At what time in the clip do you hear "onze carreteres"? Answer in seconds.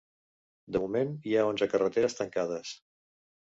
1.51-2.19